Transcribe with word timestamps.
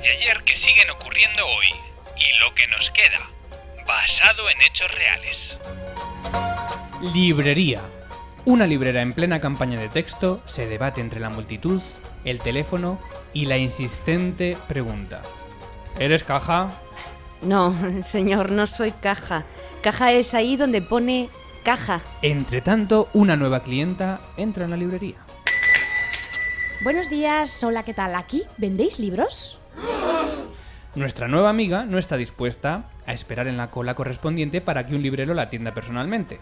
De 0.00 0.08
ayer 0.08 0.42
que 0.44 0.56
siguen 0.56 0.88
ocurriendo 0.88 1.44
hoy. 1.44 1.66
Y 2.16 2.38
lo 2.38 2.54
que 2.54 2.66
nos 2.68 2.90
queda. 2.90 3.28
Basado 3.86 4.48
en 4.48 4.62
hechos 4.62 4.90
reales. 4.94 5.58
Librería. 7.12 7.82
Una 8.46 8.66
librera 8.66 9.02
en 9.02 9.12
plena 9.12 9.40
campaña 9.40 9.78
de 9.78 9.90
texto 9.90 10.42
se 10.46 10.66
debate 10.66 11.02
entre 11.02 11.20
la 11.20 11.28
multitud, 11.28 11.82
el 12.24 12.38
teléfono 12.38 12.98
y 13.34 13.44
la 13.46 13.58
insistente 13.58 14.56
pregunta. 14.66 15.20
¿Eres 15.98 16.24
caja? 16.24 16.68
No, 17.42 17.76
señor, 18.02 18.50
no 18.50 18.66
soy 18.66 18.92
caja. 18.92 19.44
Caja 19.82 20.12
es 20.12 20.32
ahí 20.32 20.56
donde 20.56 20.80
pone 20.80 21.28
caja. 21.64 22.00
Entre 22.22 22.62
tanto, 22.62 23.10
una 23.12 23.36
nueva 23.36 23.62
clienta 23.62 24.20
entra 24.38 24.64
en 24.64 24.70
la 24.70 24.76
librería. 24.76 25.16
Buenos 26.82 27.10
días, 27.10 27.62
hola, 27.62 27.82
¿qué 27.82 27.92
tal? 27.92 28.14
¿Aquí 28.14 28.42
vendéis 28.56 28.98
libros? 28.98 29.61
Nuestra 30.94 31.26
nueva 31.26 31.48
amiga 31.48 31.84
no 31.84 31.98
está 31.98 32.16
dispuesta 32.16 32.84
a 33.06 33.12
esperar 33.12 33.48
en 33.48 33.56
la 33.56 33.70
cola 33.70 33.94
correspondiente 33.94 34.60
para 34.60 34.86
que 34.86 34.94
un 34.94 35.02
librero 35.02 35.32
la 35.32 35.42
atienda 35.42 35.72
personalmente. 35.72 36.38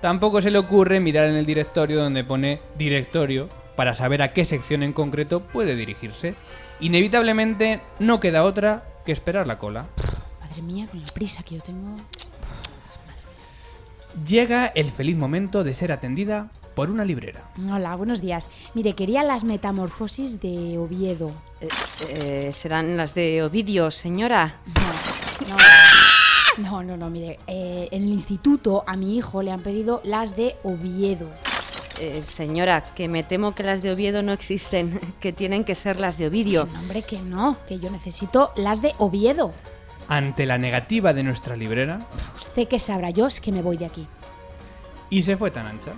Tampoco 0.00 0.40
se 0.42 0.50
le 0.50 0.58
ocurre 0.58 1.00
mirar 1.00 1.26
en 1.26 1.34
el 1.34 1.46
directorio 1.46 2.02
donde 2.02 2.24
pone 2.24 2.60
directorio 2.78 3.48
para 3.74 3.94
saber 3.94 4.22
a 4.22 4.32
qué 4.32 4.44
sección 4.44 4.82
en 4.82 4.92
concreto 4.92 5.40
puede 5.40 5.74
dirigirse. 5.74 6.34
Inevitablemente 6.80 7.80
no 7.98 8.20
queda 8.20 8.44
otra 8.44 8.84
que 9.04 9.12
esperar 9.12 9.46
la 9.46 9.58
cola. 9.58 9.86
Madre 10.40 10.62
mía, 10.62 10.86
con 10.90 11.00
la 11.00 11.06
prisa 11.12 11.42
que 11.42 11.56
yo 11.56 11.62
tengo. 11.62 11.96
Llega 14.26 14.66
el 14.66 14.92
feliz 14.92 15.16
momento 15.16 15.64
de 15.64 15.74
ser 15.74 15.90
atendida 15.90 16.50
por 16.74 16.90
una 16.90 17.04
librera. 17.04 17.42
Hola, 17.72 17.94
buenos 17.96 18.20
días. 18.20 18.50
Mire, 18.74 18.94
quería 18.94 19.22
las 19.22 19.44
metamorfosis 19.44 20.40
de 20.40 20.76
Oviedo. 20.78 21.30
Eh, 21.60 21.68
eh, 22.08 22.50
serán 22.52 22.96
las 22.96 23.14
de 23.14 23.42
Ovidio, 23.42 23.90
señora. 23.90 24.56
No, 25.48 25.56
no, 26.58 26.82
no, 26.82 26.82
no, 26.82 26.96
no, 26.96 27.10
mire. 27.10 27.38
eh, 27.46 27.88
en 27.90 28.02
el 28.04 28.08
instituto 28.08 28.84
a 28.86 28.96
mi 28.96 29.16
hijo 29.16 29.42
le 29.42 29.52
han 29.52 29.60
pedido 29.60 30.00
las 30.04 30.36
de 30.36 30.56
Oviedo. 30.62 31.28
Eh, 32.00 32.22
señora, 32.24 32.82
que 32.82 33.08
me 33.08 33.22
temo 33.22 33.54
que 33.54 33.62
las 33.62 33.80
de 33.80 33.92
Oviedo 33.92 34.22
no 34.22 34.32
existen, 34.32 34.98
que 35.20 35.32
tienen 35.32 35.62
que 35.64 35.74
ser 35.76 36.00
las 36.00 36.18
de 36.18 36.26
Ovidio. 36.26 36.66
No, 36.72 36.80
hombre, 36.80 37.02
que 37.02 37.20
no, 37.20 37.56
que 37.68 37.78
yo 37.78 37.88
necesito 37.90 38.50
las 38.56 38.82
de 38.82 38.94
Oviedo. 38.98 39.52
Ante 40.08 40.44
la 40.44 40.58
negativa 40.58 41.12
de 41.14 41.22
nuestra 41.22 41.56
librera, 41.56 42.00
Usted 42.36 42.66
que 42.68 42.78
sabrá, 42.78 43.10
yo 43.10 43.26
es 43.28 43.40
que 43.40 43.52
me 43.52 43.62
voy 43.62 43.76
de 43.78 43.86
aquí. 43.86 44.06
y 45.08 45.22
se 45.22 45.36
fue 45.36 45.50
tan 45.52 45.66
ancha. 45.66 45.92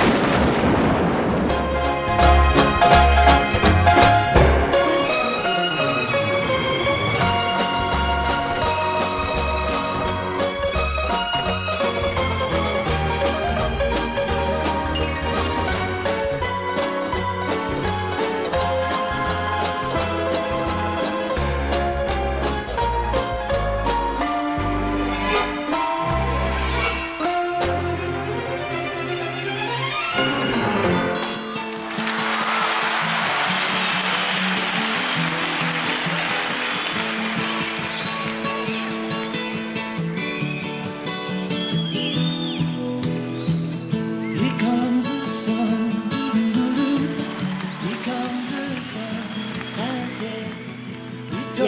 Thank 0.00 0.24
you. 0.24 0.29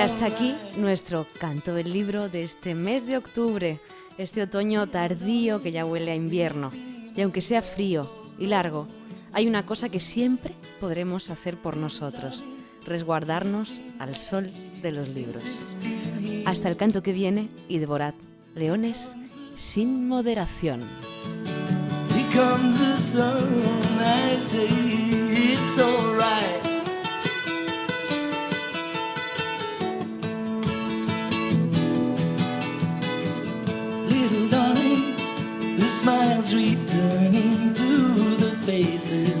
Hasta 0.00 0.24
aquí 0.24 0.54
nuestro 0.78 1.26
canto 1.38 1.74
del 1.74 1.92
libro 1.92 2.30
de 2.30 2.42
este 2.42 2.74
mes 2.74 3.06
de 3.06 3.18
octubre, 3.18 3.78
este 4.16 4.40
otoño 4.40 4.86
tardío 4.86 5.60
que 5.62 5.72
ya 5.72 5.84
huele 5.84 6.12
a 6.12 6.14
invierno. 6.14 6.70
Y 7.14 7.20
aunque 7.20 7.42
sea 7.42 7.60
frío 7.60 8.10
y 8.38 8.46
largo, 8.46 8.86
hay 9.34 9.46
una 9.46 9.66
cosa 9.66 9.90
que 9.90 10.00
siempre 10.00 10.54
podremos 10.80 11.28
hacer 11.28 11.58
por 11.58 11.76
nosotros, 11.76 12.44
resguardarnos 12.86 13.82
al 13.98 14.16
sol 14.16 14.50
de 14.80 14.90
los 14.90 15.10
libros. 15.10 15.44
Hasta 16.46 16.70
el 16.70 16.78
canto 16.78 17.02
que 17.02 17.12
viene 17.12 17.50
y 17.68 17.76
devorad 17.76 18.14
leones 18.54 19.14
sin 19.56 20.08
moderación. 20.08 20.80
Smiles 36.50 36.54
returning 36.54 37.72
to 37.74 38.36
the 38.36 38.56
faces. 38.66 39.34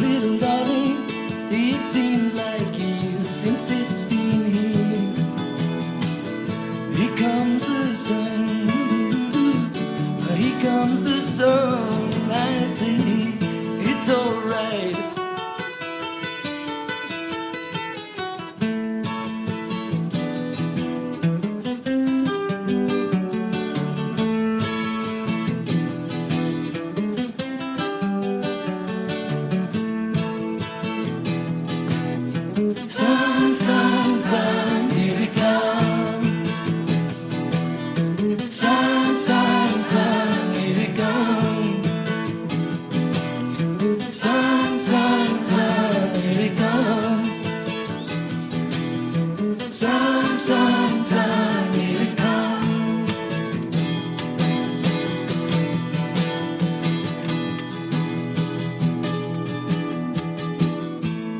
Little 0.00 0.38
darling, 0.38 1.04
it 1.50 1.84
seems 1.84 2.34
like 2.34 2.78
years 2.78 3.28
since 3.28 3.70
it's 3.70 4.02
been 4.02 4.44
here. 4.44 5.14
Here 6.94 7.16
comes 7.16 7.66
the 7.66 7.94
sun. 7.94 8.68
Here 10.36 10.60
comes 10.62 11.04
the 11.04 11.20
sun. 11.20 12.12
I 12.30 12.66
see 12.66 13.36
it's 13.80 14.10
alright. 14.10 15.19
Sun, 49.80 50.36
sun, 50.36 51.02
sun, 51.02 51.72
here 51.72 52.02
it 52.02 52.18
comes. 52.18 53.10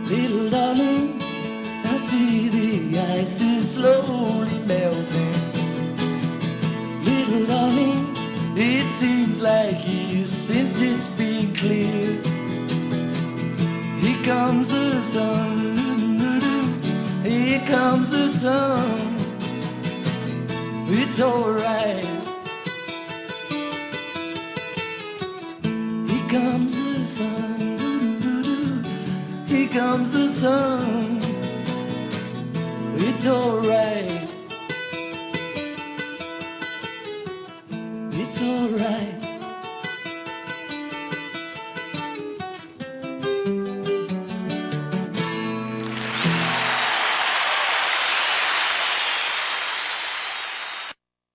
Little 0.08 0.48
darling, 0.48 1.20
I 1.84 1.98
see 2.00 2.48
the 2.48 2.98
ice 3.18 3.42
is 3.42 3.74
slowly 3.74 4.58
melting. 4.66 5.34
Little 7.04 7.44
darling, 7.44 8.16
it 8.56 8.90
seems 8.90 9.42
like 9.42 9.86
years 9.86 10.30
since 10.30 10.80
it's 10.80 11.08
been 11.08 11.52
clear. 11.52 12.22
Here 14.00 14.24
comes 14.24 14.70
the 14.70 15.02
sun 15.02 15.69
here 17.50 17.66
comes 17.66 18.10
the 18.12 18.28
sun. 18.28 19.16
It's 20.86 21.20
alright. 21.20 22.04
Here 26.10 26.28
comes 26.28 26.72
the 26.76 27.04
sun, 27.04 27.78
here 29.46 29.68
comes 29.68 30.12
the 30.12 30.28
sun. 30.28 31.20
It's 32.94 33.26
alright. 33.26 33.89